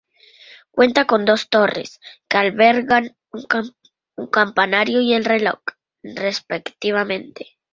[0.71, 3.15] Cuenta con dos torres, que albergan
[4.17, 5.59] un campanario y el reloj,
[6.01, 7.59] respectivamente.